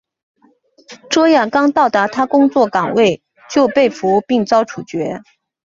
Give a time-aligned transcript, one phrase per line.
[1.11, 5.21] 卓娅刚到达她工作岗位就被俘并遭处决。